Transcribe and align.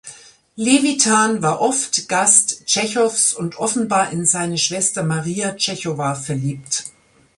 Lewitan 0.57 1.43
war 1.43 1.61
oft 1.61 2.09
Gast 2.09 2.65
Tschechows 2.65 3.33
und 3.35 3.59
offenbar 3.59 4.11
in 4.11 4.25
seine 4.25 4.57
Schwester 4.57 5.03
Maria 5.03 5.51
Tschechowa 5.51 6.15
verliebt. 6.15 6.85